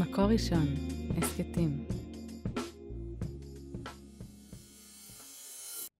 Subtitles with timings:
[0.00, 0.66] מקור ראשון,
[1.16, 1.86] הסכתים.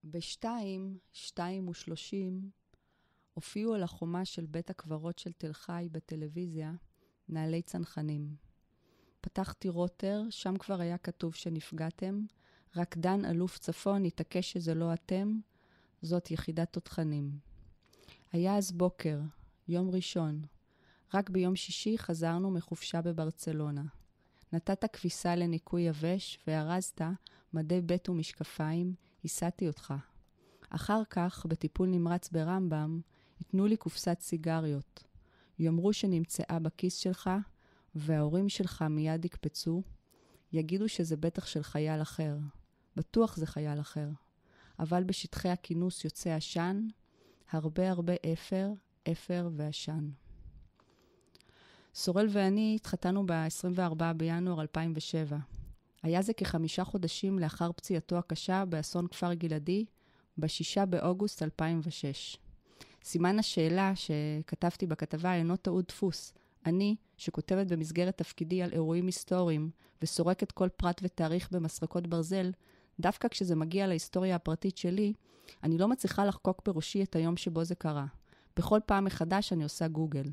[0.05, 2.51] בשתיים, שתיים ושלושים,
[3.35, 6.73] הופיעו על החומה של בית הקברות של תל חי בטלוויזיה
[7.29, 8.37] נעלי צנחנים.
[9.21, 12.25] פתחתי רוטר, שם כבר היה כתוב שנפגעתם,
[12.77, 15.39] רק דן אלוף צפון התעקש שזה לא אתם,
[16.03, 17.39] זאת יחידת תותחנים.
[18.33, 19.21] היה אז בוקר,
[19.69, 20.56] יום ראשון.
[21.15, 23.83] רק ביום שישי חזרנו מחופשה בברצלונה.
[24.53, 27.01] נתת כביסה לניקוי יבש וארזת
[27.53, 28.95] מדי בית ומשקפיים,
[29.25, 29.95] הסעתי אותך.
[30.71, 33.01] אחר כך, בטיפול נמרץ ברמב"ם,
[33.41, 35.05] ייתנו לי קופסת סיגריות.
[35.59, 37.31] יאמרו שנמצאה בכיס שלך,
[37.95, 39.83] וההורים שלך מיד יקפצו,
[40.53, 42.37] יגידו שזה בטח של חייל אחר.
[42.97, 44.09] בטוח זה חייל אחר.
[44.79, 46.89] אבל בשטחי הכינוס יוצא עשן,
[47.51, 48.71] הרבה הרבה אפר,
[49.13, 50.09] אפר ועשן.
[51.99, 55.37] סורל ואני התחתנו ב-24 בינואר 2007.
[56.03, 59.85] היה זה כחמישה חודשים לאחר פציעתו הקשה באסון כפר גלעדי,
[60.39, 62.37] ב-6 באוגוסט 2006.
[63.05, 66.35] סימן השאלה שכתבתי בכתבה אינו טעות דפוס.
[66.67, 69.71] אני, שכותבת במסגרת תפקידי על אירועים היסטוריים
[70.03, 72.51] וסורקת כל פרט ותאריך במסרקות ברזל,
[73.01, 75.13] דווקא כשזה מגיע להיסטוריה הפרטית שלי,
[75.63, 78.07] אני לא מצליחה לחקוק בראשי את היום שבו זה קרה.
[78.57, 80.27] בכל פעם מחדש אני עושה גוגל.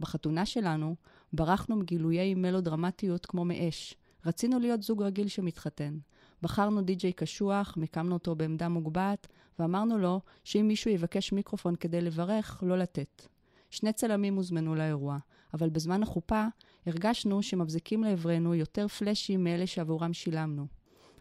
[0.00, 0.96] בחתונה שלנו
[1.32, 3.94] ברחנו מגילויי מלודרמטיות כמו מאש.
[4.26, 5.98] רצינו להיות זוג רגיל שמתחתן.
[6.42, 9.26] בחרנו די-ג'יי קשוח, מיקמנו אותו בעמדה מוגבעת,
[9.58, 13.26] ואמרנו לו שאם מישהו יבקש מיקרופון כדי לברך, לא לתת.
[13.70, 15.18] שני צלמים הוזמנו לאירוע,
[15.54, 16.46] אבל בזמן החופה
[16.86, 20.66] הרגשנו שמבזיקים לעברנו יותר פלאשים מאלה שעבורם שילמנו.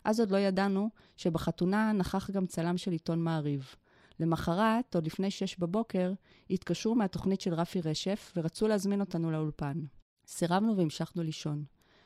[0.03, 3.75] אז עוד לא ידענו שבחתונה נכח גם צלם של עיתון מעריב.
[4.19, 6.13] למחרת, עוד לפני שש בבוקר,
[6.49, 9.81] התקשרו מהתוכנית של רפי רשף ורצו להזמין אותנו לאולפן.
[10.27, 11.63] סירבנו והמשכנו לישון.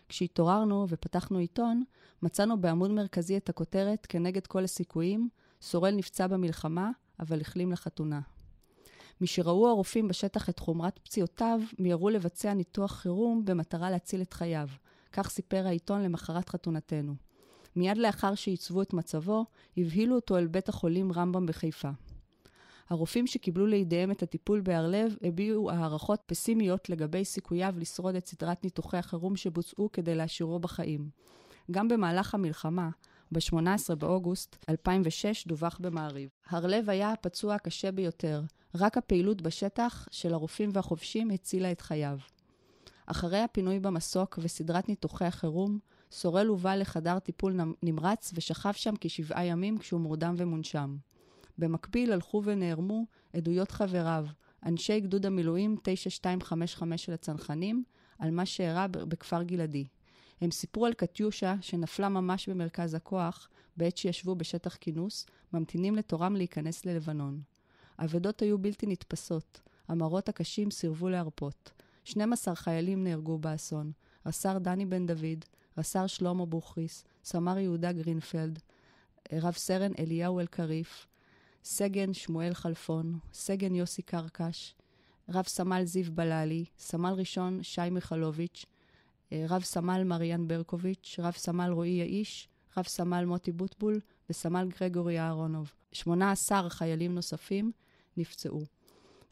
[0.10, 1.84] כשהתעוררנו ופתחנו עיתון,
[2.22, 5.30] מצאנו בעמוד מרכזי את הכותרת כנגד כל הסיכויים,
[5.62, 8.22] סורל נפצע במלחמה, אבל החלים לחתונה.
[9.22, 14.68] משראו הרופאים בשטח את חומרת פציעותיו, מיהרו לבצע ניתוח חירום במטרה להציל את חייו.
[15.14, 17.16] כך סיפר העיתון למחרת חתונתנו.
[17.76, 19.46] מיד לאחר שעיצבו את מצבו,
[19.78, 21.90] הבהילו אותו אל בית החולים רמב"ם בחיפה.
[22.90, 28.98] הרופאים שקיבלו לידיהם את הטיפול בהרלב הביעו הערכות פסימיות לגבי סיכוייו לשרוד את סדרת ניתוחי
[28.98, 31.10] החירום שבוצעו כדי להשאירו בחיים.
[31.72, 32.90] גם במהלך המלחמה,
[33.32, 36.30] ב-18 באוגוסט 2006 דווח במעריב.
[36.50, 38.42] הרלב היה הפצוע הקשה ביותר,
[38.76, 42.18] רק הפעילות בשטח של הרופאים והחובשים הצילה את חייו.
[43.06, 45.80] אחרי הפינוי במסוק וסדרת ניתוחי החירום,
[46.12, 50.98] סורל הובא לחדר טיפול נמרץ ושכב שם כשבעה ימים כשהוא מורדם ומונשם.
[51.58, 54.26] במקביל הלכו ונערמו עדויות חבריו,
[54.66, 57.84] אנשי גדוד המילואים 9255 של הצנחנים,
[58.20, 59.88] על מה שאירע בכפר גלעדי.
[60.42, 66.86] הם סיפרו על קטיושה שנפלה ממש במרכז הכוח בעת שישבו בשטח כינוס, ממתינים לתורם להיכנס
[66.86, 67.42] ללבנון.
[67.98, 71.72] האבדות היו בלתי נתפסות, המראות הקשים סירבו להרפות.
[72.04, 73.92] 12 חיילים נהרגו באסון,
[74.26, 75.46] רס"ר דני בן דוד,
[75.78, 78.60] רס"ר שלמה בוכריס, סמ"ר יהודה גרינפלד,
[79.34, 81.08] רב סרן אליהו אלקריף,
[81.64, 84.76] סגן שמואל חלפון, סגן יוסי קרקש,
[85.30, 88.66] רב סמל זיו בללי, סמל ראשון שי מיכלוביץ',
[89.32, 94.00] רב סמל מריאן ברקוביץ', רב סמל רועי יאיש, רב סמל מוטי בוטבול
[94.30, 95.72] וסמל גרגורי אהרונוב.
[95.92, 97.72] 18 חיילים נוספים
[98.18, 98.62] נפצעו.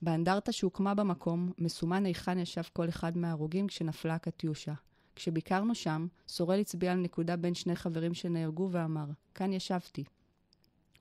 [0.01, 4.73] באנדרטה שהוקמה במקום, מסומן היכן ישב כל אחד מההרוגים כשנפלה הקטיושה.
[5.19, 10.03] כשביקרנו שם, סורל הצביע על נקודה בין שני חברים שנהרגו ואמר, כאן ישבתי.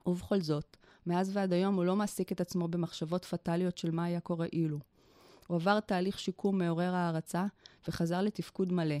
[0.05, 4.19] ובכל זאת, מאז ועד היום הוא לא מעסיק את עצמו במחשבות פטאליות של מה היה
[4.19, 4.79] קורה אילו.
[5.47, 7.45] הוא עבר תהליך שיקום מעורר הערצה
[7.87, 8.95] וחזר לתפקוד מלא.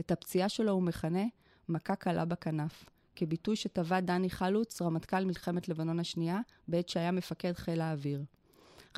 [0.00, 1.24] את הפציעה שלו הוא מכנה
[1.68, 2.84] מכה קלה בכנף,
[3.16, 8.24] כביטוי שטבע דני חלוץ, רמטכ"ל מלחמת לבנון השנייה, בעת שהיה מפקד חיל האוויר.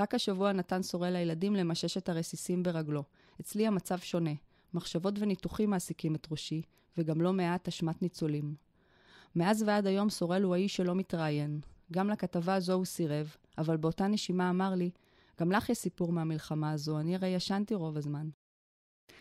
[0.01, 3.05] רק השבוע נתן סורל לילדים למשש את הרסיסים ברגלו.
[3.41, 4.31] אצלי המצב שונה.
[4.77, 6.63] מחשבות וניתוחים מעסיקים את ראשי,
[6.99, 8.55] וגם לא מעט אשמת ניצולים.
[9.37, 11.61] מאז ועד היום סורל הוא האיש שלא מתראיין.
[11.93, 14.91] גם לכתבה הזו הוא סירב, אבל באותה נשימה אמר לי,
[15.41, 18.29] גם לך יש סיפור מהמלחמה הזו, אני הרי ישנתי רוב הזמן.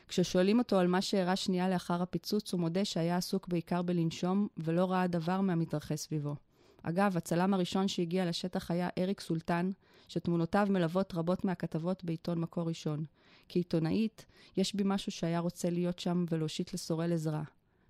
[0.07, 4.91] כששואלים אותו על מה שאירע שנייה לאחר הפיצוץ, הוא מודה שהיה עסוק בעיקר בלנשום, ולא
[4.91, 6.35] ראה דבר מהמתרחש סביבו.
[6.83, 9.71] אגב, הצלם הראשון שהגיע לשטח היה אריק סולטן,
[10.07, 13.05] שתמונותיו מלוות רבות מהכתבות בעיתון מקור ראשון.
[13.49, 14.25] כעיתונאית,
[14.57, 17.43] יש בי משהו שהיה רוצה להיות שם ולהושיט לסורל עזרה.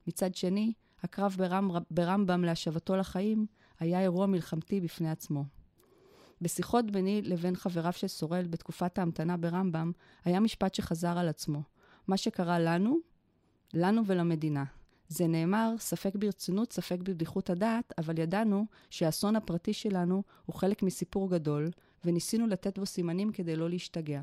[0.07, 0.73] מצד שני,
[1.03, 3.45] הקרב ברמב, ברמב"ם להשבתו לחיים
[3.79, 5.45] היה אירוע מלחמתי בפני עצמו.
[6.41, 9.91] בשיחות ביני לבין חבריו של סורל בתקופת ההמתנה ברמב"ם,
[10.25, 11.61] היה משפט שחזר על עצמו.
[12.07, 12.97] מה שקרה לנו,
[13.73, 14.63] לנו ולמדינה.
[15.07, 21.29] זה נאמר, ספק ברצינות, ספק בבדיחות הדעת, אבל ידענו שהאסון הפרטי שלנו הוא חלק מסיפור
[21.29, 21.69] גדול,
[22.05, 24.21] וניסינו לתת בו סימנים כדי לא להשתגע.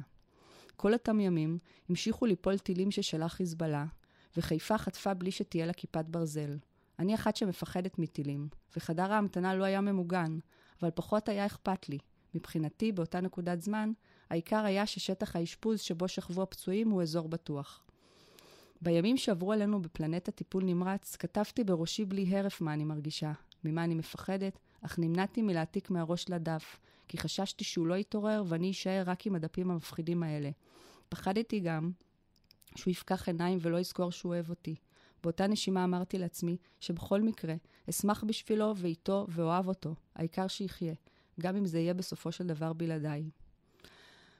[0.77, 1.59] כל אותם ימים
[1.89, 3.85] המשיכו ליפול טילים ששלח חיזבאללה,
[4.37, 6.59] וחיפה חטפה בלי שתהיה לה כיפת ברזל.
[6.99, 10.39] אני אחת שמפחדת מטילים, וחדר ההמתנה לא היה ממוגן,
[10.83, 11.99] אבל פחות היה אכפת לי.
[12.35, 13.93] מבחינתי, באותה נקודת זמן,
[14.31, 17.83] העיקר היה ששטח האשפוז שבו שכבו הפצועים הוא אזור בטוח.
[18.83, 23.33] בימים שעברו עלינו בפלנטה טיפול נמרץ, כתבתי בראשי בלי הרף מה אני מרגישה,
[23.65, 26.79] ממה אני מפחדת, אך נמנעתי מלהעתיק מהראש לדף,
[27.09, 30.51] כי חששתי שהוא לא יתעורר ואני אשאר רק עם הדפים המפחידים האלה.
[31.09, 31.91] פחדתי גם
[32.77, 34.75] שהוא יפקח עיניים ולא יזכור שהוא אוהב אותי.
[35.23, 37.55] באותה נשימה אמרתי לעצמי שבכל מקרה
[37.91, 40.95] אשמח בשבילו ואיתו ואוהב אותו, העיקר שיחיה,
[41.41, 43.31] גם אם זה יהיה בסופו של דבר בלעדיי.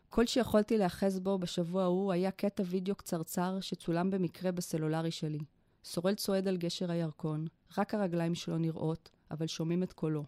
[0.09, 5.41] כל שיכולתי להאחז בו בשבוע ההוא היה קטע וידאו קצרצר שצולם במקרה בסלולרי שלי.
[5.85, 7.47] סורל צועד על גשר הירקון,
[7.79, 10.25] רק הרגליים שלו נראות, אבל שומעים את קולו.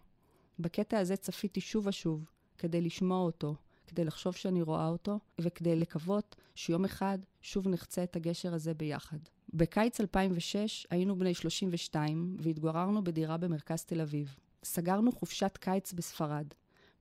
[0.59, 3.55] בקטע הזה צפיתי שוב ושוב, כדי לשמוע אותו,
[3.87, 9.19] כדי לחשוב שאני רואה אותו, וכדי לקוות שיום אחד שוב נחצה את הגשר הזה ביחד.
[9.55, 14.37] בקיץ 2006 היינו בני 32 והתגוררנו בדירה במרכז תל אביב.
[14.65, 16.47] סגרנו חופשת קיץ בספרד.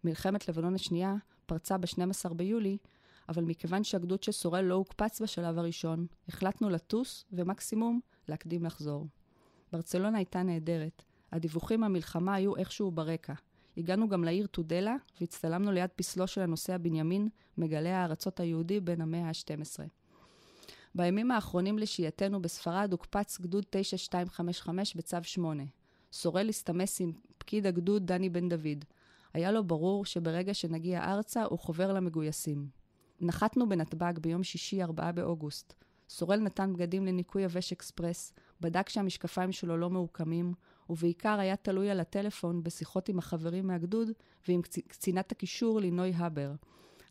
[0.04, 1.16] מלחמת לבנון השנייה
[1.46, 2.78] פרצה ב-12 ביולי,
[3.30, 9.08] אבל מכיוון שהגדוד של סורל לא הוקפץ בשלב הראשון, החלטנו לטוס ומקסימום להקדים לחזור.
[9.72, 11.04] ברצלונה הייתה נהדרת.
[11.34, 13.34] הדיווחים מהמלחמה היו איכשהו ברקע.
[13.78, 19.28] הגענו גם לעיר טודלה והצטלמנו ליד פסלו של הנוסע בנימין, מגלה הארצות היהודי בן המאה
[19.28, 19.80] ה-12.
[20.96, 25.64] בימים האחרונים לשהייתנו בספרד הוקפץ גדוד 9255 בצו 8.
[26.12, 28.86] סורל הסתמס עם פקיד הגדוד דני בן דוד.
[29.34, 32.68] היה לו ברור שברגע שנגיע ארצה הוא חובר למגויסים.
[33.22, 35.74] נחתנו בנתב"ג ביום שישי, 4 באוגוסט.
[36.10, 40.54] סורל נתן בגדים לניקוי יבש אקספרס, בדק שהמשקפיים שלו לא מעוקמים,
[40.90, 44.10] ובעיקר היה תלוי על הטלפון בשיחות עם החברים מהגדוד
[44.48, 46.52] ועם קצינת הקישור לינוי הבר.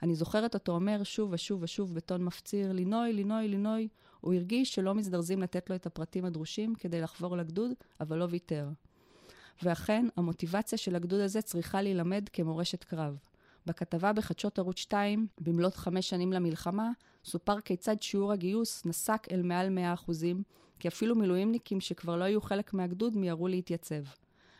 [0.03, 3.89] אני זוכרת אותו אומר שוב ושוב ושוב בטון מפציר, לינוי, לינוי, לינוי.
[4.21, 8.69] הוא הרגיש שלא מזדרזים לתת לו את הפרטים הדרושים כדי לחבור לגדוד, אבל לא ויתר.
[9.63, 13.19] ואכן, המוטיבציה של הגדוד הזה צריכה להילמד כמורשת קרב.
[13.67, 16.91] בכתבה בחדשות ערוץ 2, במלאת חמש שנים למלחמה,
[17.25, 20.43] סופר כיצד שיעור הגיוס נסק אל מעל 100 אחוזים,
[20.83, 24.03] כי אפילו מילואימניקים שכבר לא היו חלק מהגדוד מיהרו להתייצב.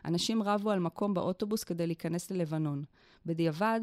[0.05, 2.85] אנשים רבו על מקום באוטובוס כדי להיכנס ללבנון.
[3.27, 3.81] בדיעבד,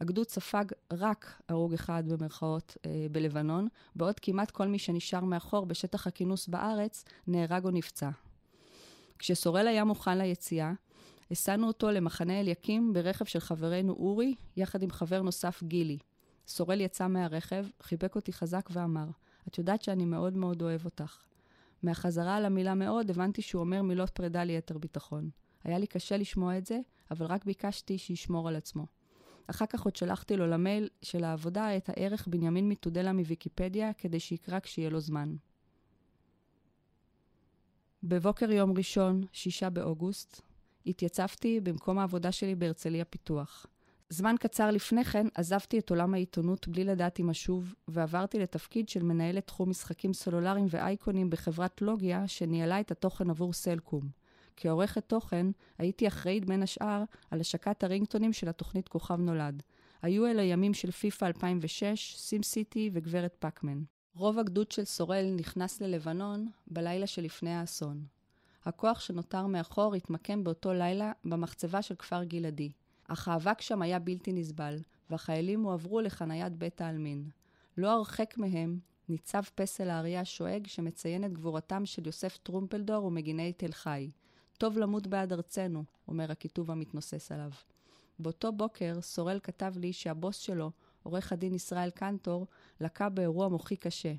[0.00, 6.06] הגדוד ספג רק הרוג אחד במרכאות אה, בלבנון, בעוד כמעט כל מי שנשאר מאחור בשטח
[6.06, 8.10] הכינוס בארץ נהרג או נפצע.
[9.18, 10.72] כשסורל היה מוכן ליציאה,
[11.30, 15.98] הסענו אותו למחנה אליקים ברכב של חברנו אורי, יחד עם חבר נוסף גילי.
[16.46, 19.06] סורל יצא מהרכב, חיבק אותי חזק ואמר,
[19.48, 21.29] את יודעת שאני מאוד מאוד אוהב אותך.
[21.82, 25.30] מהחזרה על המילה מאוד, הבנתי שהוא אומר מילות פרידה ליתר ביטחון.
[25.64, 26.80] היה לי קשה לשמוע את זה,
[27.10, 28.86] אבל רק ביקשתי שישמור על עצמו.
[29.46, 34.60] אחר כך עוד שלחתי לו למייל של העבודה את הערך בנימין מתודלה מוויקיפדיה, כדי שיקרא
[34.60, 35.36] כשיהיה לו זמן.
[38.02, 40.40] בבוקר יום ראשון, שישה באוגוסט,
[40.86, 43.66] התייצבתי במקום העבודה שלי בהרצליה פיתוח.
[44.12, 49.02] זמן קצר לפני כן עזבתי את עולם העיתונות בלי לדעת אם אשוב, ועברתי לתפקיד של
[49.02, 54.08] מנהלת תחום משחקים סלולריים ואייקונים בחברת לוגיה, שניהלה את התוכן עבור סלקום.
[54.56, 55.46] כעורכת תוכן,
[55.78, 59.62] הייתי אחראית בין השאר על השקת הרינגטונים של התוכנית כוכב נולד.
[60.02, 63.82] היו אלה ימים של פיפא 2006, סים סיטי וגברת פאקמן.
[64.14, 68.04] רוב הגדוד של סורל נכנס ללבנון בלילה שלפני האסון.
[68.64, 72.70] הכוח שנותר מאחור התמקם באותו לילה במחצבה של כפר גלעדי.
[73.12, 74.78] אך האבק שם היה בלתי נסבל,
[75.10, 77.30] והחיילים הועברו לחניית בית העלמין.
[77.76, 83.72] לא הרחק מהם ניצב פסל האריה השואג שמציין את גבורתם של יוסף טרומפלדור ומגיני תל
[83.72, 84.10] חי.
[84.58, 87.50] טוב למות בעד ארצנו, אומר הכיתוב המתנוסס עליו.
[88.18, 90.70] באותו בוקר סורל כתב לי שהבוס שלו,
[91.02, 92.46] עורך הדין ישראל קנטור,
[92.80, 94.12] לקה באירוע מוחי קשה.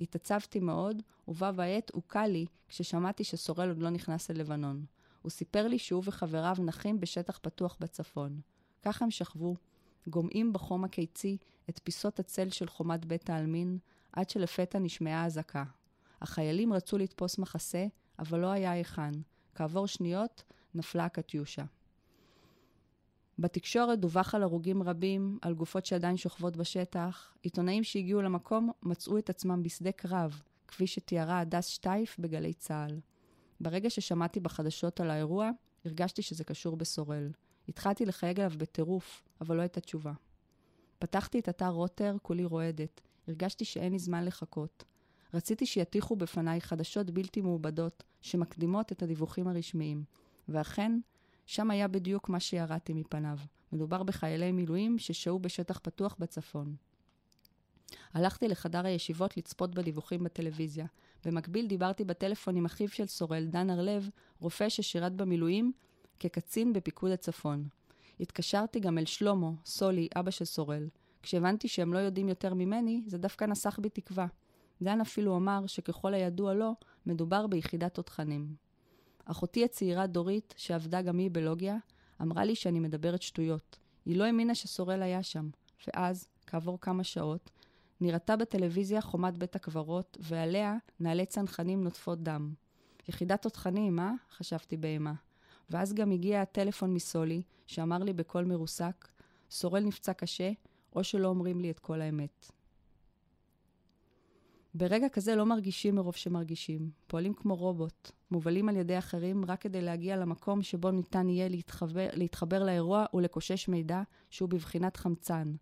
[0.00, 4.84] התעצבתי מאוד, ובה בעת הוקע לי כששמעתי שסורל עוד לא נכנס ללבנון.
[5.22, 8.40] הוא סיפר לי שהוא וחבריו נחים בשטח פתוח בצפון.
[8.82, 9.54] כך הם שכבו,
[10.06, 11.36] גומעים בחום הקיצי
[11.70, 13.78] את פיסות הצל של חומת בית העלמין,
[14.12, 15.64] עד שלפתע נשמעה אזעקה.
[16.20, 17.86] החיילים רצו לתפוס מחסה,
[18.18, 19.12] אבל לא היה היכן.
[19.54, 20.42] כעבור שניות
[20.74, 21.64] נפלה הקטיושה.
[23.38, 27.34] בתקשורת דווח על הרוגים רבים, על גופות שעדיין שוכבות בשטח.
[27.42, 33.00] עיתונאים שהגיעו למקום מצאו את עצמם בשדה קרב, כפי שתיארה הדס שטייף בגלי צה"ל.
[33.62, 35.50] ברגע ששמעתי בחדשות על האירוע,
[35.84, 37.30] הרגשתי שזה קשור בסורל.
[37.68, 40.12] התחלתי לחייג עליו בטירוף, אבל לא הייתה תשובה.
[40.98, 43.00] פתחתי את אתר רוטר, כולי רועדת.
[43.28, 44.84] הרגשתי שאין לי זמן לחכות.
[45.34, 50.04] רציתי שיתיחו בפניי חדשות בלתי מעובדות שמקדימות את הדיווחים הרשמיים.
[50.48, 51.00] ואכן,
[51.46, 53.38] שם היה בדיוק מה שירדתי מפניו.
[53.72, 56.76] מדובר בחיילי מילואים ששהו בשטח פתוח בצפון.
[58.12, 60.86] הלכתי לחדר הישיבות לצפות בדיווחים בטלוויזיה.
[61.24, 64.08] במקביל דיברתי בטלפון עם אחיו של סורל, דן הרלב,
[64.40, 65.72] רופא ששירת במילואים
[66.20, 67.68] כקצין בפיקוד הצפון.
[68.20, 70.88] התקשרתי גם אל שלמה, סולי, אבא של סורל.
[71.22, 74.26] כשהבנתי שהם לא יודעים יותר ממני, זה דווקא נסח בי תקווה.
[74.82, 76.74] דן אפילו אמר שככל הידוע לו,
[77.06, 78.54] מדובר ביחידת תותחנים.
[79.24, 81.76] אחותי הצעירה דורית, שעבדה גם היא בלוגיה,
[82.22, 83.78] אמרה לי שאני מדברת שטויות.
[84.06, 85.48] היא לא האמינה שסורל היה שם.
[85.86, 87.50] ואז, כעבור כמה שעות,
[88.02, 92.54] נראתה בטלוויזיה חומת בית הקברות, ועליה נעלי צנחנים נוטפות דם.
[93.08, 94.12] יחידת תותחנים, אה?
[94.30, 95.12] חשבתי באימה.
[95.70, 99.08] ואז גם הגיע הטלפון מסולי, שאמר לי בקול מרוסק,
[99.50, 100.50] סורל נפצע קשה,
[100.96, 102.50] או שלא אומרים לי את כל האמת.
[104.74, 109.80] ברגע כזה לא מרגישים מרוב שמרגישים, פועלים כמו רובוט, מובלים על ידי אחרים רק כדי
[109.80, 115.54] להגיע למקום שבו ניתן יהיה להתחבר, להתחבר לאירוע ולקושש מידע שהוא בבחינת חמצן.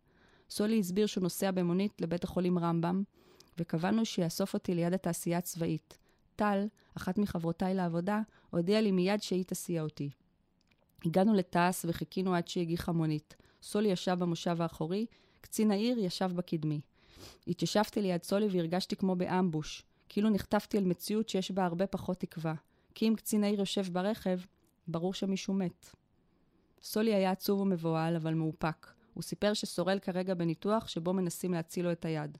[0.50, 3.02] סולי הסביר שהוא נוסע במונית לבית החולים רמב"ם,
[3.58, 5.98] וקבענו שיאסוף אותי ליד התעשייה הצבאית.
[6.36, 6.66] טל,
[6.96, 10.10] אחת מחברותיי לעבודה, הודיעה לי מיד שהיא תסיע אותי.
[11.04, 13.36] הגענו לתעש וחיכינו עד שהגיחה מונית.
[13.62, 15.06] סולי ישב במושב האחורי,
[15.40, 16.80] קצין העיר ישב בקדמי.
[17.46, 22.54] התיישבתי ליד סולי והרגשתי כמו באמבוש, כאילו נחטפתי אל מציאות שיש בה הרבה פחות תקווה.
[22.94, 24.38] כי אם קצין העיר יושב ברכב,
[24.88, 25.90] ברור שמישהו מת.
[26.82, 28.99] סולי היה עצוב ומבוהל, אבל מאופק.
[29.14, 32.38] הוא סיפר שסורל כרגע בניתוח שבו מנסים להציל לו את היד.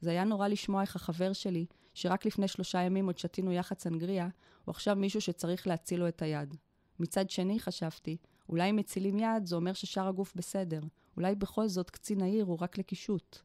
[0.00, 4.28] זה היה נורא לשמוע איך החבר שלי, שרק לפני שלושה ימים עוד שתינו יחד סנגריה,
[4.64, 6.56] הוא עכשיו מישהו שצריך להציל לו את היד.
[7.00, 8.16] מצד שני, חשבתי,
[8.48, 10.80] אולי אם מצילים יד, זה אומר ששאר הגוף בסדר.
[11.16, 13.38] אולי בכל זאת קצין העיר הוא רק לקישוט.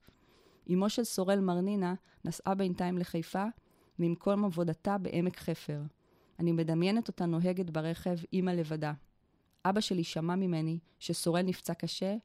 [0.73, 1.93] אמו של סורל מרנינה
[2.25, 3.45] נסעה בינתיים לחיפה,
[3.99, 5.81] ממקום עבודתה בעמק חפר.
[6.39, 8.93] אני מדמיינת אותה נוהגת ברכב, אימא לבדה.
[9.65, 12.15] אבא שלי שמע ממני שסורל נפצע קשה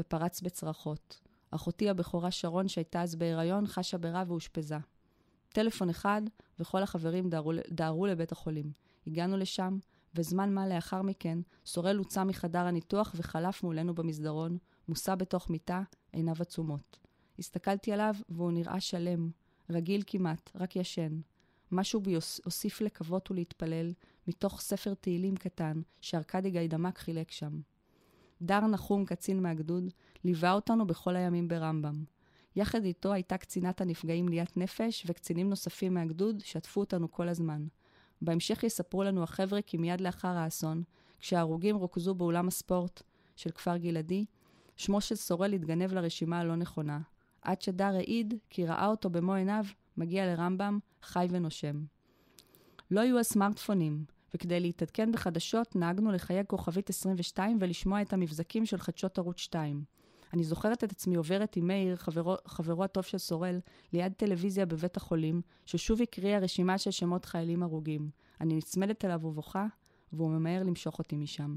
[0.00, 1.20] ופרץ בצרחות.
[1.50, 4.76] אחותי הבכורה שרון, שהייתה אז בהיריון, חשה ברע ואושפזה.
[5.48, 6.22] טלפון אחד,
[6.58, 8.72] וכל החברים דהרו, דהרו לבית החולים.
[9.06, 9.78] הגענו לשם,
[10.14, 16.36] וזמן מה לאחר מכן, סורל הוצא מחדר הניתוח וחלף מולנו במסדרון, מוסע בתוך מיטה, עיניו
[16.40, 16.98] עצומות.
[17.38, 19.30] הסתכלתי עליו, והוא נראה שלם,
[19.70, 21.20] רגיל כמעט, רק ישן.
[21.72, 22.14] משהו בי
[22.44, 23.92] הוסיף לקוות ולהתפלל,
[24.28, 27.60] מתוך ספר תהילים קטן, שארכדי גיידמק חילק שם.
[28.42, 29.84] דר נחום, קצין מהגדוד,
[30.24, 32.04] ליווה אותנו בכל הימים ברמב"ם.
[32.56, 37.66] יחד איתו הייתה קצינת הנפגעים ליאת נפש, וקצינים נוספים מהגדוד שתפו אותנו כל הזמן.
[38.22, 40.82] בהמשך יספרו לנו החבר'ה כי מיד לאחר האסון,
[41.18, 43.02] כשההרוגים רוכזו באולם הספורט
[43.36, 44.24] של כפר גלעדי,
[44.76, 47.00] שמו של סורל התגנב לרשימה הלא נכונה,
[47.42, 49.64] עד שדר העיד כי ראה אותו במו עיניו
[49.96, 51.84] מגיע לרמב"ם, חי ונושם.
[52.90, 54.04] לא היו הסמארטפונים,
[54.34, 59.84] וכדי להתעדכן בחדשות נהגנו לחייג כוכבית 22 ולשמוע את המבזקים של חדשות ערוץ 2.
[60.32, 63.60] אני זוכרת את עצמי עוברת עם מאיר, חברו, חברו הטוב של סורל,
[63.92, 68.10] ליד טלוויזיה בבית החולים, ששוב הקריאה רשימה של שמות חיילים הרוגים.
[68.40, 69.66] אני נצמדת אליו ובוכה,
[70.12, 71.56] והוא ממהר למשוך אותי משם.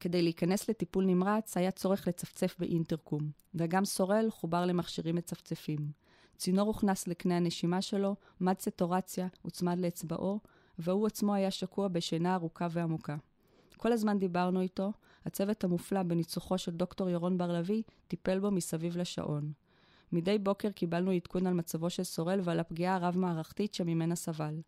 [0.00, 5.78] כדי להיכנס לטיפול נמרץ היה צורך לצפצף באינטרקום, וגם סורל חובר למכשירים מצפצפים.
[6.36, 10.40] צינור הוכנס לקנה הנשימה שלו, מד סטורציה הוצמד לאצבעו,
[10.78, 13.16] והוא עצמו היה שקוע בשינה ארוכה ועמוקה.
[13.76, 14.92] כל הזמן דיברנו איתו,
[15.24, 19.52] הצוות המופלא בניצוחו של דוקטור ירון בר-לביא טיפל בו מסביב לשעון.
[20.12, 24.60] מדי בוקר קיבלנו עדכון על מצבו של סורל ועל הפגיעה הרב-מערכתית שממנה סבל.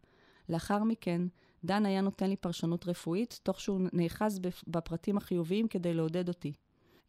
[0.49, 1.23] לאחר מכן,
[1.65, 6.53] דן היה נותן לי פרשנות רפואית, תוך שהוא נאחז בפרטים החיוביים כדי לעודד אותי.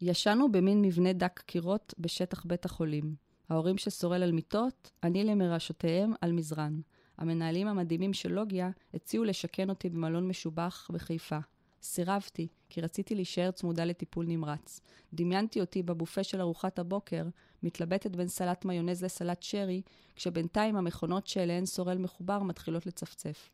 [0.02, 3.16] ישנו במין מבנה דק קירות בשטח בית החולים.
[3.50, 6.80] ההורים של סורל על מיטות, אני למרשותיהם על מזרן.
[7.18, 11.38] המנהלים המדהימים של לוגיה הציעו לשכן אותי במלון משובח בחיפה.
[11.82, 14.82] סירבתי, כי רציתי להישאר צמודה לטיפול נמרץ.
[15.14, 17.26] דמיינתי אותי בבופה של ארוחת הבוקר,
[17.64, 19.82] מתלבטת בין סלט מיונז לסלט שרי,
[20.16, 23.50] כשבינתיים המכונות שאליהן סורל מחובר מתחילות לצפצף.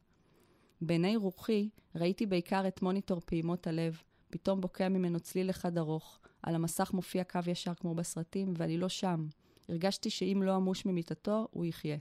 [0.82, 6.20] בעיני רוחי ראיתי בעיקר את מוניטור פעימות הלב, פתאום בוקע ממנו צליל אחד ארוך.
[6.44, 9.28] על המסך מופיע קו ישר כמו בסרטים, ואני לא שם.
[9.70, 11.98] הרגשתי שאם לא אמוש ממיטתו, הוא יחיה.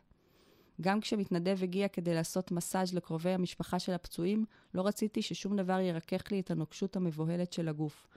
[0.80, 6.32] גם כשמתנדב הגיע כדי לעשות מסאז' לקרובי המשפחה של הפצועים, לא רציתי ששום דבר ירכך
[6.32, 8.08] לי את הנוקשות המבוהלת של הגוף.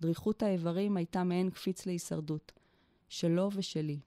[0.00, 2.52] דריכות האיברים הייתה מעין קפיץ להישרדות.
[3.08, 3.98] שלו ושלי.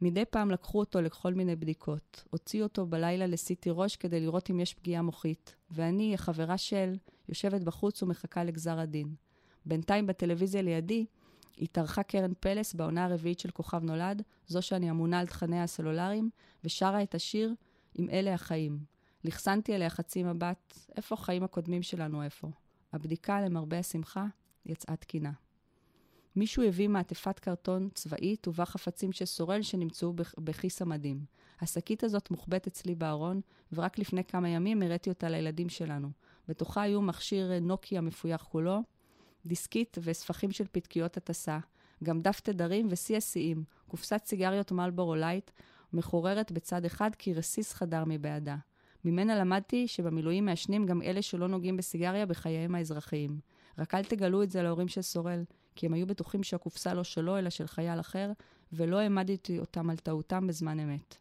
[0.00, 2.24] מדי פעם לקחו אותו לכל מיני בדיקות.
[2.30, 6.96] הוציאו אותו בלילה לסיטי ראש כדי לראות אם יש פגיעה מוחית, ואני, החברה של,
[7.28, 9.14] יושבת בחוץ ומחכה לגזר הדין.
[9.66, 11.06] בינתיים בטלוויזיה לידי,
[11.58, 16.30] התארחה קרן פלס בעונה הרביעית של כוכב נולד, זו שאני אמונה על תכניה הסלולריים,
[16.64, 17.54] ושרה את השיר
[17.94, 18.78] "עם אלה החיים".
[19.24, 22.48] לחסנתי אליה חצי מבט, איפה החיים הקודמים שלנו איפה?
[22.92, 24.26] הבדיקה, למרבה השמחה,
[24.66, 25.32] יצאה תקינה.
[26.36, 31.24] מישהו הביא מעטפת קרטון צבאית ובה חפצים של סורל שנמצאו בכיס המדים.
[31.60, 33.40] השקית הזאת מוחבאת אצלי בארון,
[33.72, 36.10] ורק לפני כמה ימים הראיתי אותה לילדים שלנו.
[36.48, 38.80] בתוכה היו מכשיר נוקיה מפויח כולו,
[39.46, 41.58] דיסקית וספחים של פתקיות הטסה,
[42.04, 45.50] גם דף תדרים ושיא השיאים, קופסת סיגריות Marlboro Light,
[45.92, 48.56] מחוררת בצד אחד כי רסיס חדר מבעדה.
[49.04, 53.40] ממנה למדתי שבמילואים מעשנים גם אלה שלא נוגעים בסיגריה בחייהם האזרחיים.
[53.78, 55.44] רק אל תגלו את זה להורים של סורל,
[55.76, 58.32] כי הם היו בטוחים שהקופסה לא שלו, אלא של חייל אחר,
[58.72, 61.16] ולא העמדתי אותם על טעותם בזמן אמת.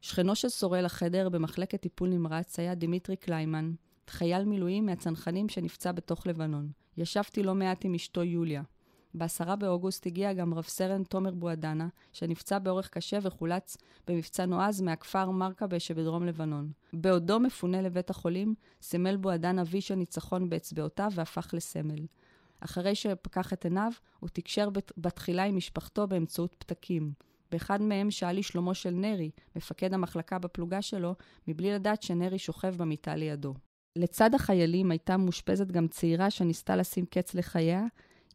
[0.00, 3.72] שכנו של סורל החדר במחלקת טיפול נמרץ היה דימיטרי קליימן,
[4.08, 6.70] חייל מילואים מהצנחנים שנפצע בתוך לבנון.
[7.00, 8.62] ישבתי לא מעט עם אשתו יוליה.
[9.14, 13.76] ב-10 באוגוסט הגיע גם רב סרן תומר בועדנה, שנפצע באורח קשה וחולץ
[14.06, 16.72] במבצע נועז מהכפר מרקבה שבדרום לבנון.
[16.92, 22.06] בעודו מפונה לבית החולים, סימל בועדנה וי של ניצחון באצבעותיו והפך לסמל.
[22.60, 27.12] אחרי שפקח את עיניו, הוא תקשר בתחילה עם משפחתו באמצעות פתקים.
[27.50, 31.14] באחד מהם שאל שלומו של נרי, מפקד המחלקה בפלוגה שלו,
[31.48, 33.54] מבלי לדעת שנרי שוכב במיטה לידו.
[33.98, 37.84] לצד החיילים הייתה מאושפזת גם צעירה שניסתה לשים קץ לחייה,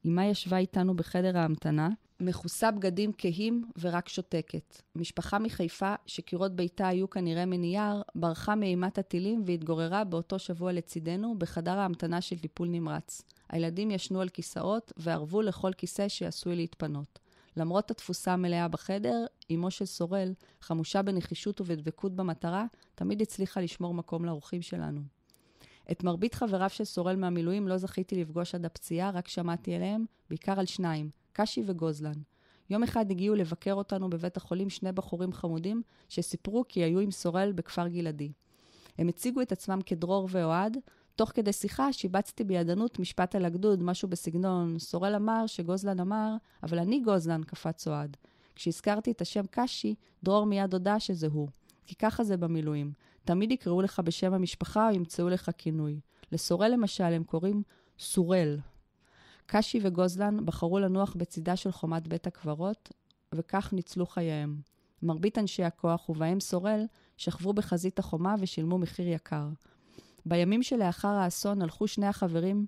[0.07, 1.89] אמה ישבה איתנו בחדר ההמתנה,
[2.19, 4.81] מכוסה בגדים כהים ורק שותקת.
[4.95, 11.79] משפחה מחיפה, שקירות ביתה היו כנראה מנייר, ברחה מאימת הטילים והתגוררה באותו שבוע לצידנו בחדר
[11.79, 13.21] ההמתנה של טיפול נמרץ.
[13.49, 17.19] הילדים ישנו על כיסאות וערבו לכל כיסא שעשוי להתפנות.
[17.57, 22.65] למרות התפוסה המלאה בחדר, אמו של סורל, חמושה בנחישות ובדבקות במטרה,
[22.95, 25.01] תמיד הצליחה לשמור מקום לאורחים שלנו.
[25.91, 30.59] את מרבית חבריו של סורל מהמילואים לא זכיתי לפגוש עד הפציעה, רק שמעתי אליהם, בעיקר
[30.59, 32.21] על שניים, קשי וגוזלן.
[32.69, 37.51] יום אחד הגיעו לבקר אותנו בבית החולים שני בחורים חמודים, שסיפרו כי היו עם סורל
[37.55, 38.31] בכפר גלעדי.
[38.97, 40.77] הם הציגו את עצמם כדרור ואוהד,
[41.15, 46.79] תוך כדי שיחה שיבצתי בידענות משפט על הגדוד, משהו בסגנון, סורל אמר שגוזלן אמר, אבל
[46.79, 48.17] אני גוזלן, קפץ אוהד.
[48.55, 51.47] כשהזכרתי את השם קשי, דרור מיד הודה שזה הוא.
[51.85, 52.91] כי ככה זה במילואים.
[53.25, 55.99] תמיד יקראו לך בשם המשפחה או ימצאו לך כינוי.
[56.31, 57.63] לסורל למשל הם קוראים
[57.99, 58.59] סורל.
[59.45, 62.91] קשי וגוזלן בחרו לנוח בצידה של חומת בית הקברות,
[63.33, 64.61] וכך ניצלו חייהם.
[65.03, 66.85] מרבית אנשי הכוח, ובהם סורל,
[67.17, 69.47] שכבו בחזית החומה ושילמו מחיר יקר.
[70.25, 72.65] בימים שלאחר האסון הלכו שני החברים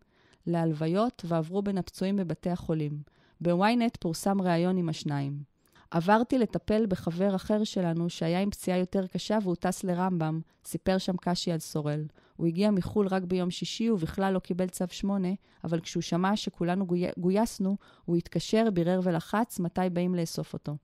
[0.48, 3.02] להלוויות ועברו בין הפצועים בבתי החולים.
[3.42, 5.55] בוויינט פורסם ראיון עם השניים.
[5.92, 11.18] עברתי לטפל בחבר אחר שלנו שהיה עם פציעה יותר קשה והוא טס לרמב"ם, סיפר שם
[11.18, 12.06] קשי על סורל.
[12.36, 15.30] הוא הגיע מחו"ל רק ביום שישי ובכלל לא קיבל צו שמונה,
[15.64, 17.06] אבל כשהוא שמע שכולנו גוי...
[17.18, 20.76] גויסנו, הוא התקשר, בירר ולחץ מתי באים לאסוף אותו.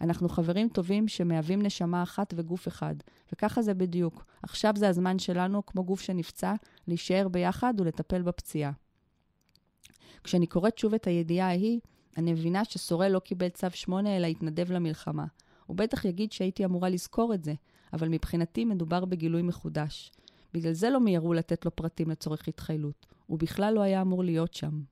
[0.00, 2.94] אנחנו חברים טובים שמהווים נשמה אחת וגוף אחד,
[3.32, 4.24] וככה זה בדיוק.
[4.42, 6.54] עכשיו זה הזמן שלנו, כמו גוף שנפצע,
[6.88, 8.72] להישאר ביחד ולטפל בפציעה.
[10.24, 11.80] כשאני קוראת שוב את הידיעה ההיא,
[12.16, 15.24] אני מבינה שסורל לא קיבל צו 8 אלא התנדב למלחמה.
[15.66, 17.54] הוא בטח יגיד שהייתי אמורה לזכור את זה,
[17.92, 20.12] אבל מבחינתי מדובר בגילוי מחודש.
[20.54, 23.06] בגלל זה לא מיהרו לתת לו פרטים לצורך התחיילות.
[23.26, 24.82] הוא בכלל לא היה אמור להיות שם.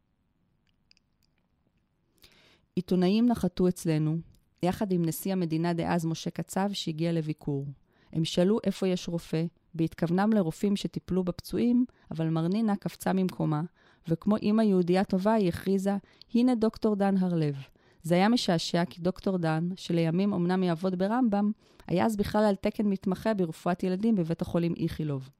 [2.74, 4.16] עיתונאים נחתו אצלנו,
[4.62, 7.66] יחד עם נשיא המדינה דאז משה קצב, שהגיע לביקור.
[8.12, 13.62] הם שאלו איפה יש רופא, בהתכוונם לרופאים שטיפלו בפצועים, אבל מרנינה קפצה ממקומה,
[14.08, 15.96] וכמו אימא יהודייה טובה, היא הכריזה,
[16.34, 17.54] הנה דוקטור דן הרלב.
[18.02, 21.52] זה היה משעשע, כי דוקטור דן, שלימים אמנם יעבוד ברמב"ם,
[21.86, 25.30] היה אז בכלל על תקן מתמחה ברפואת ילדים בבית החולים איכילוב.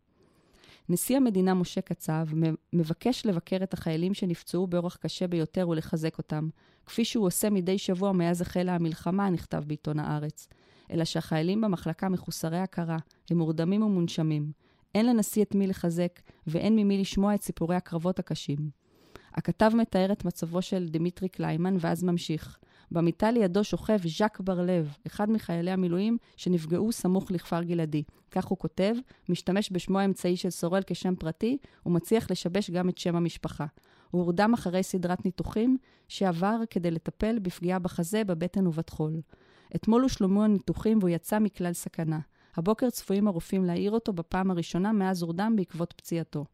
[0.89, 2.27] נשיא המדינה משה קצב
[2.73, 6.49] מבקש לבקר את החיילים שנפצעו באורח קשה ביותר ולחזק אותם,
[6.87, 10.49] כפי שהוא עושה מדי שבוע מאז החלה המלחמה, נכתב בעיתון הארץ.
[10.91, 12.99] אלא שהחיילים במחלקה מחוסרי הכרה,
[13.31, 14.53] הם מורדמים ומונשמים.
[14.95, 18.71] אין לנשיא את מי לחזק, ואין ממי לשמוע את סיפורי הקרבות הקשים.
[19.35, 22.59] הכתב מתאר את מצבו של דמיטרי קליימן, ואז ממשיך.
[22.91, 28.03] במיטה לידו שוכב ז'אק בר-לב, אחד מחיילי המילואים שנפגעו סמוך לכפר גלעדי.
[28.31, 28.95] כך הוא כותב,
[29.29, 33.67] משתמש בשמו האמצעי של סורל כשם פרטי, ומצליח לשבש גם את שם המשפחה.
[34.11, 35.77] הוא הורדם אחרי סדרת ניתוחים
[36.09, 39.21] שעבר כדי לטפל בפגיעה בחזה, בבטן ובטחול.
[39.75, 42.19] אתמול הושלמו הניתוחים והוא יצא מכלל סכנה.
[42.57, 46.45] הבוקר צפויים הרופאים להעיר אותו בפעם הראשונה מאז הורדם בעקבות פציעתו.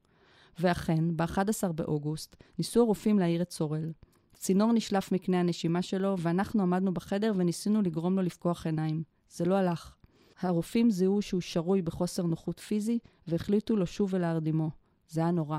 [0.58, 3.92] ואכן, ב-11 באוגוסט, ניסו הרופאים להעיר את סורל.
[4.34, 9.02] צינור נשלף מקנה הנשימה שלו, ואנחנו עמדנו בחדר וניסינו לגרום לו לפקוח עיניים.
[9.30, 9.94] זה לא הלך.
[10.40, 14.70] הרופאים זיהו שהוא שרוי בחוסר נוחות פיזי, והחליטו לשוב ולהרדימו.
[15.08, 15.58] זה היה נורא.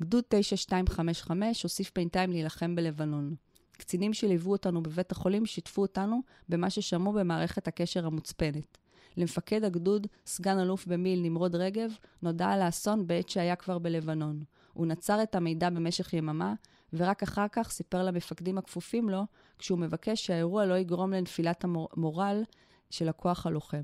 [0.00, 3.34] גדוד 9255 הוסיף בינתיים להילחם בלבנון.
[3.76, 8.78] קצינים שליוו אותנו בבית החולים שיתפו אותנו במה ששמעו במערכת הקשר המוצפנת.
[9.16, 11.90] למפקד הגדוד, סגן אלוף במיל נמרוד רגב,
[12.22, 14.42] נודע על האסון בעת שהיה כבר בלבנון.
[14.72, 16.54] הוא נצר את המידע במשך יממה,
[16.92, 19.22] ורק אחר כך סיפר למפקדים הכפופים לו,
[19.58, 22.42] כשהוא מבקש שהאירוע לא יגרום לנפילת המורל
[22.90, 23.82] של הכוח הלוחם.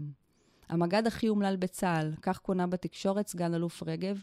[0.69, 4.23] המג"ד הכי אומלל בצה"ל, כך כונה בתקשורת סגן אלוף רגב,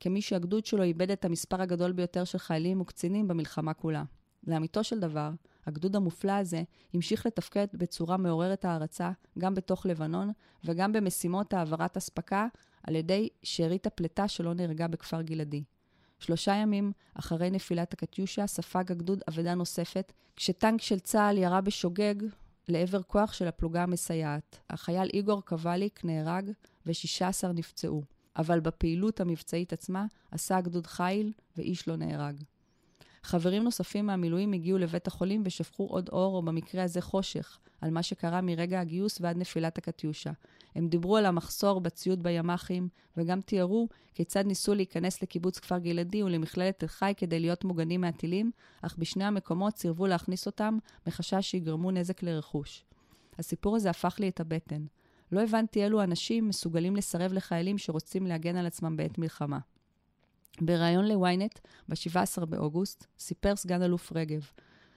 [0.00, 4.04] כמי שהגדוד שלו איבד את המספר הגדול ביותר של חיילים וקצינים במלחמה כולה.
[4.46, 5.30] לאמיתו של דבר,
[5.66, 6.62] הגדוד המופלא הזה
[6.94, 10.30] המשיך לתפקד בצורה מעוררת הערצה גם בתוך לבנון
[10.64, 12.46] וגם במשימות העברת אספקה
[12.82, 15.64] על ידי שארית הפלטה שלא נהרגה בכפר גלעדי.
[16.18, 22.14] שלושה ימים אחרי נפילת הקטיושה ספג הגדוד אבדה נוספת, כשטנק של צה"ל ירה בשוגג
[22.68, 24.60] לעבר כוח של הפלוגה המסייעת.
[24.70, 26.50] החייל איגור קבליק נהרג
[26.86, 28.02] ו-16 נפצעו,
[28.36, 32.42] אבל בפעילות המבצעית עצמה עשה הגדוד חיל ואיש לא נהרג.
[33.22, 38.02] חברים נוספים מהמילואים הגיעו לבית החולים ושפכו עוד אור, או במקרה הזה חושך, על מה
[38.02, 40.30] שקרה מרגע הגיוס ועד נפילת הקטיושה.
[40.74, 46.78] הם דיברו על המחסור בציוד בימ"חים, וגם תיארו כיצד ניסו להיכנס לקיבוץ כפר גלעדי ולמכללת
[46.78, 48.50] תל חי כדי להיות מוגנים מהטילים,
[48.82, 52.84] אך בשני המקומות סירבו להכניס אותם, מחשש שיגרמו נזק לרכוש.
[53.38, 54.84] הסיפור הזה הפך לי את הבטן.
[55.32, 59.58] לא הבנתי אילו אנשים מסוגלים לסרב לחיילים שרוצים להגן על עצמם בעת מלחמה.
[60.60, 64.46] בריאיון ל-ynet, ב-17 באוגוסט, סיפר סגן אלוף רגב,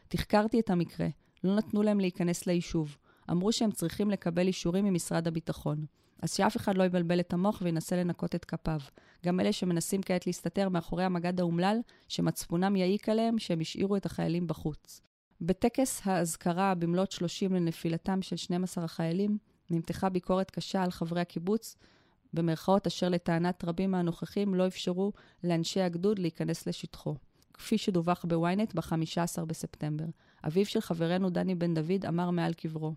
[0.08, 1.08] תחקרתי את המקרה,
[1.44, 2.98] לא נתנו להם להיכנס ליישוב.
[3.32, 5.86] אמרו שהם צריכים לקבל אישורים ממשרד הביטחון.
[6.22, 8.80] אז שאף אחד לא יבלבל את המוח וינסה לנקות את כפיו.
[9.26, 14.48] גם אלה שמנסים כעת להסתתר מאחורי המגד האומלל, שמצפונם יעיק עליהם שהם השאירו את החיילים
[14.48, 15.02] בחוץ.
[15.42, 19.38] בטקס האזכרה במלאת 30 לנפילתם של 12 החיילים,
[19.70, 21.76] נמתחה ביקורת קשה על חברי הקיבוץ,
[22.34, 25.12] במרכאות אשר לטענת רבים מהנוכחים לא אפשרו
[25.44, 27.16] לאנשי הגדוד להיכנס לשטחו.
[27.54, 30.06] כפי שדווח בוויינט ב-15 בספטמבר.
[30.48, 32.94] אביו של חברנו דני בן דוד אמר מעל קברו,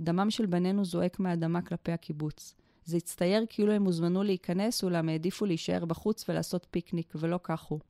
[0.00, 2.54] דמם של בנינו זועק מהאדמה כלפי הקיבוץ.
[2.84, 7.80] זה הצטייר כאילו הם הוזמנו להיכנס, אולם העדיפו להישאר בחוץ ולעשות פיקניק, ולא כך הוא.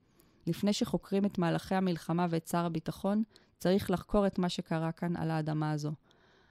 [0.47, 3.23] לפני שחוקרים את מהלכי המלחמה ואת שר הביטחון,
[3.59, 5.93] צריך לחקור את מה שקרה כאן על האדמה הזו.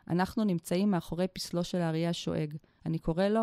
[0.09, 2.55] אנחנו נמצאים מאחורי פסלו של האריה השואג.
[2.85, 3.41] אני קורא לו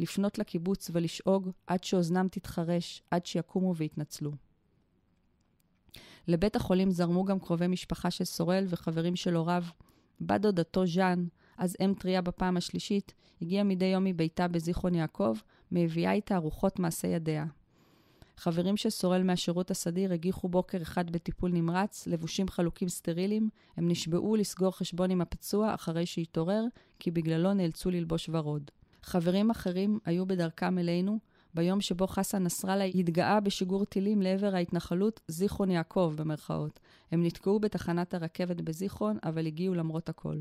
[0.00, 4.32] לפנות לקיבוץ ולשאוג עד שאוזנם תתחרש, עד שיקומו ויתנצלו.
[6.28, 9.64] לבית החולים זרמו גם קרובי משפחה של סורל וחברים של הוריו.
[10.20, 11.26] בת דודתו ז'אן,
[11.58, 15.34] אז אם טריה בפעם השלישית, הגיעה מדי יום מביתה בזיכרון יעקב,
[15.72, 17.44] מביאה איתה ארוחות מעשה ידיה.
[18.36, 24.36] חברים של סורל מהשירות הסדיר הגיחו בוקר אחד בטיפול נמרץ, לבושים חלוקים סטרילים, הם נשבעו
[24.36, 26.64] לסגור חשבון עם הפצוע אחרי שהתעורר,
[26.98, 28.70] כי בגללו נאלצו ללבוש ורוד.
[29.02, 31.18] חברים אחרים היו בדרכם אלינו,
[31.54, 36.80] ביום שבו חסן נסראללה התגאה בשיגור טילים לעבר ההתנחלות זיכרון יעקב, במרכאות.
[37.12, 40.36] הם נתקעו בתחנת הרכבת בזיכרון, אבל הגיעו למרות הכל.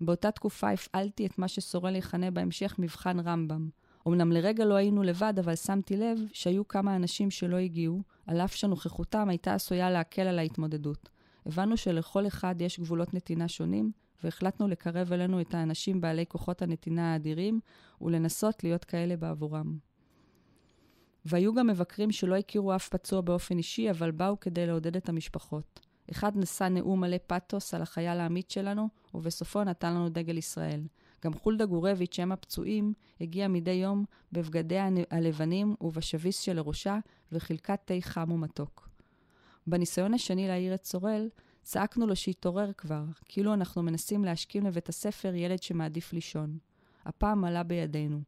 [0.00, 3.68] באותה תקופה הפעלתי את מה שסורל יכנה בהמשך מבחן רמב"ם.
[4.08, 8.54] אמנם לרגע לא היינו לבד, אבל שמתי לב שהיו כמה אנשים שלא הגיעו, על אף
[8.54, 11.08] שנוכחותם הייתה עשויה להקל על ההתמודדות.
[11.46, 13.92] הבנו שלכל אחד יש גבולות נתינה שונים,
[14.24, 17.60] והחלטנו לקרב אלינו את האנשים בעלי כוחות הנתינה האדירים,
[18.00, 19.78] ולנסות להיות כאלה בעבורם.
[21.24, 25.80] והיו גם מבקרים שלא הכירו אף פצוע באופן אישי, אבל באו כדי לעודד את המשפחות.
[26.10, 30.82] אחד נשא נאום מלא פתוס על החייל העמית שלנו, ובסופו נתן לנו דגל ישראל.
[31.24, 36.98] גם חולדה גורביץ', שם הפצועים, הגיע מדי יום בבגדיה הלבנים ובשביס שלראשה,
[37.32, 38.88] וחילקה תה חם ומתוק.
[39.66, 41.28] בניסיון השני להעיר את צורל,
[41.64, 46.58] צעקנו לו שיתעורר כבר, כאילו אנחנו מנסים להשכים לבית הספר ילד שמעדיף לישון.
[47.04, 48.20] הפעם עלה בידינו.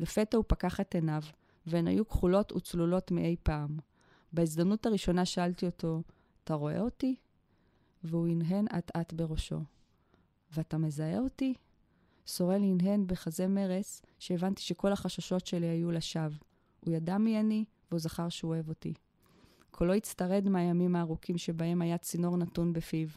[0.00, 1.22] לפתע הוא פקח את עיניו,
[1.66, 3.78] והן היו כחולות וצלולות מאי פעם.
[4.32, 6.02] בהזדמנות הראשונה שאלתי אותו,
[6.44, 7.16] אתה רואה אותי?
[8.04, 9.60] והוא הנהן אט-אט בראשו.
[10.52, 11.54] ואתה מזהה אותי?
[12.26, 16.36] סורל הנהן בכזה מרץ, שהבנתי שכל החששות שלי היו לשווא.
[16.80, 18.94] הוא ידע מי אני, והוא זכר שהוא אוהב אותי.
[19.76, 23.08] קולו הצטרד מהימים הארוכים שבהם היה צינור נתון בפיו.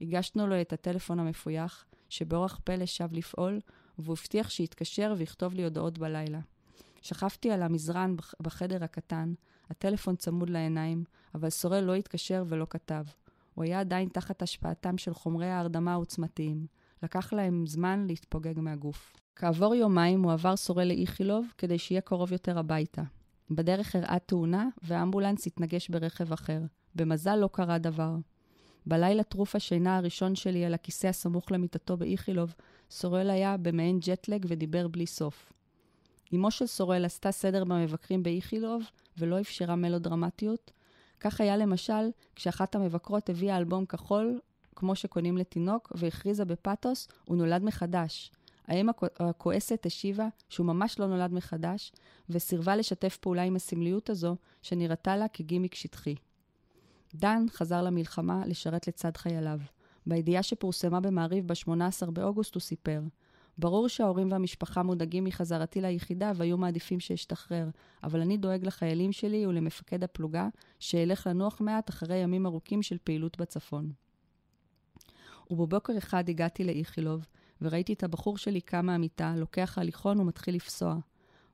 [0.00, 3.60] הגשנו לו את הטלפון המפויח, שבאורח פלא שב לפעול,
[3.98, 6.40] והוא הבטיח שיתקשר ויכתוב לי הודעות בלילה.
[7.02, 9.34] שכבתי על המזרן בחדר הקטן,
[9.70, 13.04] הטלפון צמוד לעיניים, אבל סורל לא התקשר ולא כתב.
[13.54, 16.66] הוא היה עדיין תחת השפעתם של חומרי ההרדמה העוצמתיים.
[17.02, 19.12] לקח להם זמן להתפוגג מהגוף.
[19.36, 23.02] כעבור יומיים הוא עבר סורל לאיכילוב כדי שיהיה קרוב יותר הביתה.
[23.56, 26.60] בדרך הראה תאונה, והאמבולנס התנגש ברכב אחר.
[26.94, 28.16] במזל לא קרה דבר.
[28.86, 32.54] בלילה טרוף השינה הראשון שלי על הכיסא הסמוך למיטתו באיכילוב,
[32.90, 35.52] סורל היה במעין ג'טלג ודיבר בלי סוף.
[36.34, 38.82] אמו של סורל עשתה סדר במבקרים באיכילוב,
[39.18, 40.70] ולא אפשרה מלודרמטיות.
[41.20, 44.40] כך היה למשל כשאחת המבקרות הביאה אלבום כחול,
[44.76, 48.30] כמו שקונים לתינוק, והכריזה בפתוס, הוא נולד מחדש.
[48.66, 51.92] האם הכועסת השיבה שהוא ממש לא נולד מחדש,
[52.28, 56.14] וסירבה לשתף פעולה עם הסמליות הזו, שנראתה לה כגימיק שטחי.
[57.14, 59.58] דן חזר למלחמה לשרת לצד חייליו.
[60.06, 63.02] בידיעה שפורסמה במעריב ב-18 באוגוסט הוא סיפר,
[63.58, 67.68] ברור שההורים והמשפחה מודאגים מחזרתי ליחידה והיו מעדיפים שאשתחרר,
[68.02, 70.48] אבל אני דואג לחיילים שלי ולמפקד הפלוגה,
[70.78, 73.92] שילך לנוח מעט אחרי ימים ארוכים של פעילות בצפון.
[75.50, 77.26] ובבוקר אחד הגעתי לאיכילוב,
[77.62, 80.96] וראיתי את הבחור שלי קם מהמיטה, לוקח הליכון ומתחיל לפסוע.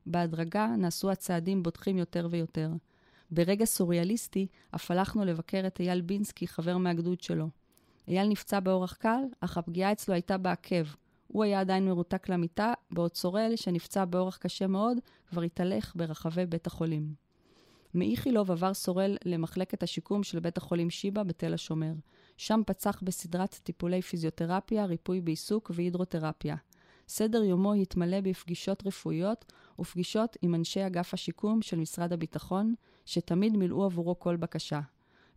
[0.06, 2.70] בהדרגה נעשו הצעדים בוטחים יותר ויותר.
[3.30, 7.48] ברגע סוריאליסטי, אף הלכנו לבקר את אייל בינסקי, חבר מהגדוד שלו.
[8.08, 10.84] אייל נפצע באורח קל, אך הפגיעה אצלו הייתה בעקב.
[11.26, 16.66] הוא היה עדיין מרותק למיטה, בעוד צורל, שנפצע באורח קשה מאוד, כבר התהלך ברחבי בית
[16.66, 17.27] החולים.
[17.94, 21.92] מאיכילוב עבר סורל למחלקת השיקום של בית החולים שיבא בתל השומר.
[22.36, 26.56] שם פצח בסדרת טיפולי פיזיותרפיה, ריפוי בעיסוק והידרותרפיה.
[27.08, 32.74] סדר יומו התמלא בפגישות רפואיות ופגישות עם אנשי אגף השיקום של משרד הביטחון,
[33.06, 34.80] שתמיד מילאו עבורו כל בקשה.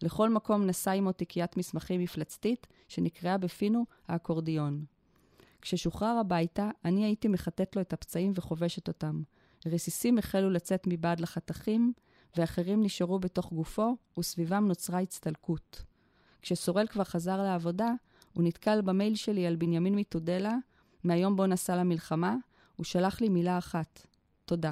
[0.01, 4.85] לכל מקום נשא עמו תיקיית מסמכים מפלצתית, שנקראה בפינו האקורדיון.
[5.61, 9.23] כששוחרר הביתה, אני הייתי מחטט לו את הפצעים וחובשת אותם.
[9.65, 11.93] רסיסים החלו לצאת מבעד לחתכים,
[12.37, 15.83] ואחרים נשארו בתוך גופו, וסביבם נוצרה הצטלקות.
[16.41, 17.91] כשסורל כבר חזר לעבודה,
[18.33, 20.55] הוא נתקל במייל שלי על בנימין מתודלה,
[21.03, 22.35] מהיום בו נסע למלחמה,
[22.75, 24.07] הוא שלח לי מילה אחת,
[24.45, 24.71] תודה.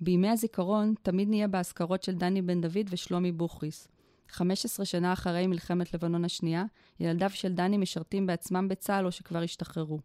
[0.00, 3.88] בימי הזיכרון תמיד נהיה באזכרות של דני בן דוד ושלומי בוכריס.
[4.28, 6.64] 15 שנה אחרי מלחמת לבנון השנייה,
[7.00, 10.00] ילדיו של דני משרתים בעצמם בצה"ל או שכבר השתחררו.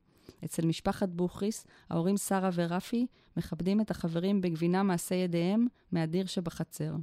[0.45, 6.95] אצל משפחת בוכריס, ההורים שרה ורפי מכבדים את החברים בגבינה מעשה ידיהם מהדיר שבחצר.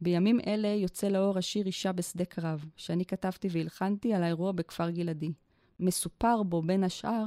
[0.00, 5.32] בימים אלה יוצא לאור השיר אישה בשדה קרב, שאני כתבתי והלחנתי על האירוע בכפר גלעדי.
[5.80, 7.24] מסופר בו, בין השאר,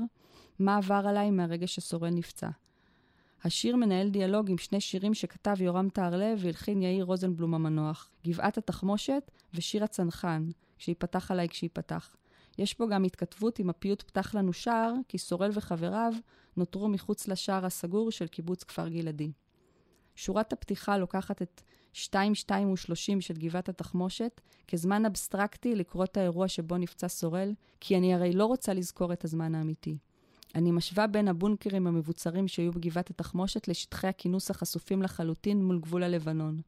[0.60, 2.50] מה עבר עליי מהרגע שסורן נפצע.
[3.44, 9.32] השיר מנהל דיאלוג עם שני שירים שכתב יורם טהרלב והלחין יאיר רוזנבלום המנוח, גבעת התחמושת
[9.54, 12.16] ושיר הצנחן, כשיפתח עליי כשיפתח.
[12.60, 16.14] יש פה גם התכתבות עם הפיוט פתח לנו שער, כי סורל וחבריו
[16.58, 19.32] נותרו מחוץ לשער הסגור של קיבוץ כפר גלעדי.
[20.16, 21.62] שורת הפתיחה לוקחת את
[21.94, 27.98] 2, 2 ו-30 של גבעת התחמושת כזמן אבסטרקטי לקרוא את האירוע שבו נפצע סורל, כי
[27.98, 29.98] אני הרי לא רוצה לזכור את הזמן האמיתי.
[30.56, 36.62] אני משווה בין הבונקרים המבוצרים שהיו בגבעת התחמושת לשטחי הכינוס החשופים לחלוטין מול גבול הלבנון.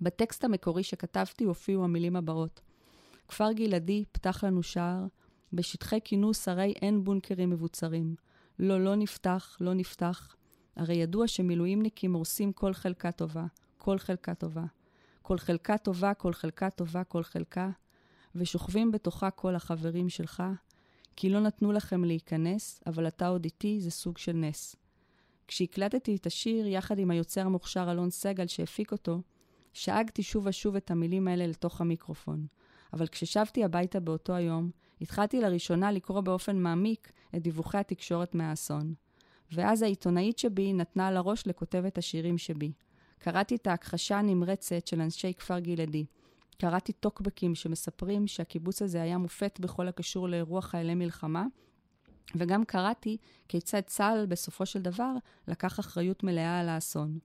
[0.00, 2.60] בטקסט המקורי שכתבתי הופיעו המילים הבאות:
[3.28, 5.06] כפר גלעדי, פתח לנו שער,
[5.52, 8.14] בשטחי כינוס הרי אין בונקרים מבוצרים.
[8.58, 10.36] לא, לא נפתח, לא נפתח.
[10.76, 13.46] הרי ידוע שמילואימניקים הורסים כל חלקה טובה,
[13.78, 14.64] כל חלקה טובה.
[15.22, 17.70] כל חלקה טובה, כל חלקה טובה, כל חלקה,
[18.34, 20.42] ושוכבים בתוכה כל החברים שלך,
[21.16, 24.76] כי לא נתנו לכם להיכנס, אבל אתה עוד איתי, זה סוג של נס.
[25.48, 29.22] כשהקלטתי את השיר, יחד עם היוצר המוכשר אלון סגל שהפיק אותו,
[29.72, 32.46] שאגתי שוב ושוב את המילים האלה לתוך המיקרופון.
[32.92, 34.70] אבל כששבתי הביתה באותו היום,
[35.00, 38.94] התחלתי לראשונה לקרוא באופן מעמיק את דיווחי התקשורת מהאסון.
[39.52, 42.72] ואז העיתונאית שבי נתנה על הראש לכותבת השירים שבי.
[43.18, 46.06] קראתי את ההכחשה הנמרצת של אנשי כפר גלעדי,
[46.58, 51.46] קראתי טוקבקים שמספרים שהקיבוץ הזה היה מופת בכל הקשור לאירוע חיילי מלחמה,
[52.34, 53.16] וגם קראתי
[53.48, 55.12] כיצד צה"ל בסופו של דבר
[55.48, 57.18] לקח אחריות מלאה על האסון.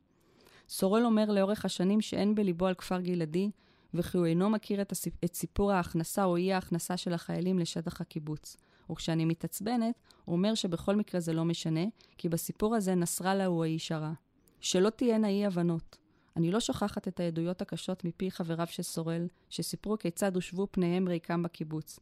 [0.70, 3.52] סורל אומר לאורך השנים שאין בליבו על כפר גלעדי,
[3.94, 5.14] וכי הוא אינו מכיר את, הסיפ...
[5.26, 8.58] את סיפור ההכנסה או אי ההכנסה של החיילים לשטח הקיבוץ.
[8.92, 11.84] וכשאני מתעצבנת, הוא אומר שבכל מקרה זה לא משנה,
[12.18, 14.14] כי בסיפור הזה נסראללה הוא האיש הרע.
[14.62, 15.98] שלא תהיינה אי-הבנות.
[16.38, 21.44] אני לא שוכחת את העדויות הקשות מפי חבריו של סורל, שסיפרו כיצד הושבו פניהם ריקם
[21.44, 22.00] בקיבוץ.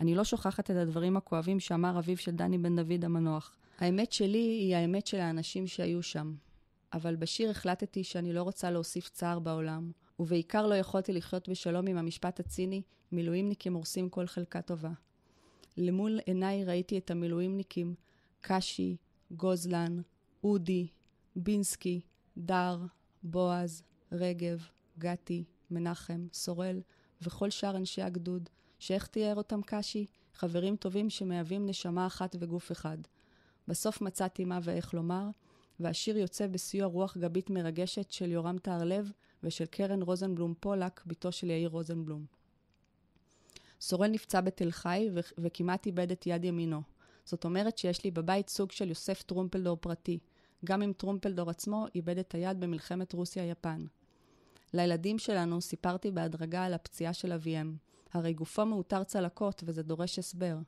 [0.00, 3.56] אני לא שוכחת את הדברים הכואבים שאמר אביו של דני בן דוד המנוח.
[3.78, 6.34] האמת שלי היא האמת של האנשים שהיו שם.
[6.92, 11.96] אבל בשיר החלטתי שאני לא רוצה להוסיף צער בעולם, ובעיקר לא יכולתי לחיות בשלום עם
[11.96, 14.90] המשפט הציני, מילואימניקים הורסים כל חלקה טובה.
[15.76, 17.94] למול עיניי ראיתי את המילואימניקים,
[18.40, 18.96] קשי,
[19.30, 20.00] גוזלן,
[20.44, 20.88] אודי,
[21.36, 22.00] בינסקי,
[22.36, 22.78] דר,
[23.22, 24.66] בועז, רגב,
[24.98, 26.80] גתי, מנחם, סורל
[27.22, 28.48] וכל שאר אנשי הגדוד,
[28.78, 30.06] שאיך תיאר אותם קשי?
[30.34, 32.98] חברים טובים שמהווים נשמה אחת וגוף אחד.
[33.68, 35.28] בסוף מצאתי מה ואיך לומר,
[35.80, 41.50] והשיר יוצא בסיוע רוח גבית מרגשת של יורם טהרלב ושל קרן רוזנבלום פולק, בתו של
[41.50, 42.24] יאיר רוזנבלום.
[43.80, 46.82] סורל נפצע בתל חי ו- וכמעט איבד את יד ימינו.
[47.24, 50.18] זאת אומרת שיש לי בבית סוג של יוסף טרומפלדור פרטי,
[50.64, 53.86] גם אם טרומפלדור עצמו איבד את היד במלחמת רוסיה-יפן.
[54.74, 57.76] לילדים שלנו סיפרתי בהדרגה על הפציעה של אביהם.
[58.12, 60.58] הרי גופו מאותר צלקות וזה דורש הסבר.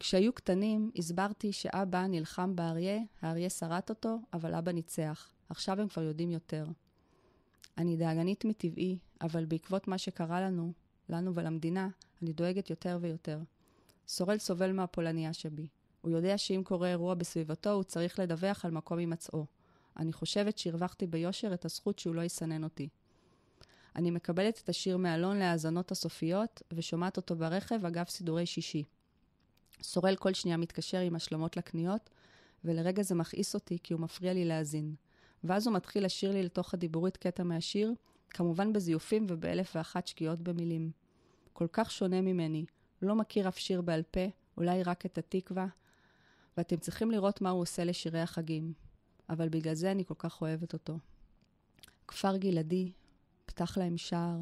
[0.00, 5.32] כשהיו קטנים, הסברתי שאבא נלחם באריה, האריה שרט אותו, אבל אבא ניצח.
[5.48, 6.66] עכשיו הם כבר יודעים יותר.
[7.78, 10.72] אני דאגנית מטבעי, אבל בעקבות מה שקרה לנו,
[11.08, 11.88] לנו ולמדינה,
[12.22, 13.40] אני דואגת יותר ויותר.
[14.08, 15.68] סורל סובל מהפולניה שבי.
[16.00, 19.46] הוא יודע שאם קורה אירוע בסביבתו, הוא צריך לדווח על מקום הימצאו.
[19.96, 22.88] אני חושבת שהרווחתי ביושר את הזכות שהוא לא יסנן אותי.
[23.96, 28.84] אני מקבלת את השיר מאלון להאזנות הסופיות, ושומעת אותו ברכב אגב סידורי שישי.
[29.82, 32.10] סורל כל שנייה מתקשר עם השלמות לקניות,
[32.64, 34.94] ולרגע זה מכעיס אותי כי הוא מפריע לי להאזין.
[35.44, 37.94] ואז הוא מתחיל לשיר לי לתוך הדיבורית קטע מהשיר,
[38.30, 40.90] כמובן בזיופים ובאלף ואחת שגיאות במילים.
[41.52, 42.64] כל כך שונה ממני,
[43.02, 45.66] לא מכיר אף שיר בעל פה, אולי רק את התקווה,
[46.56, 48.72] ואתם צריכים לראות מה הוא עושה לשירי החגים.
[49.28, 50.98] אבל בגלל זה אני כל כך אוהבת אותו.
[52.08, 52.92] כפר גלעדי,
[53.46, 54.38] פתח להם שער,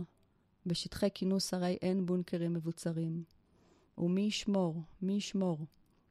[0.67, 3.25] בשטחי כינוס הרי אין בונקרים מבוצרים.
[3.99, 5.59] ומי ישמור, מי ישמור,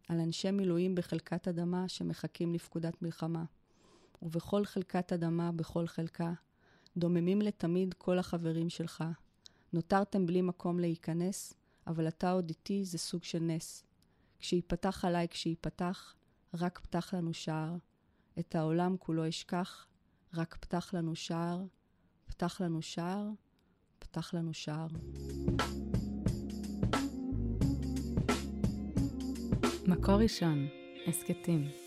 [0.07, 3.43] על אנשי מילואים בחלקת אדמה שמחכים לפקודת מלחמה.
[4.21, 6.33] ובכל חלקת אדמה, בכל חלקה,
[6.97, 9.03] דוממים לתמיד כל החברים שלך.
[9.73, 11.53] נותרתם בלי מקום להיכנס,
[11.87, 13.83] אבל אתה עוד איתי זה סוג של נס.
[14.39, 16.15] כשיפתח עליי, כשיפתח,
[16.53, 17.75] רק פתח לנו שער.
[18.39, 19.87] את העולם כולו אשכח,
[20.33, 21.63] רק פתח לנו שער,
[22.25, 23.29] פתח לנו שער,
[23.99, 24.87] פתח לנו שער.
[29.93, 30.67] מקור ראשון,
[31.07, 31.82] הסכתים.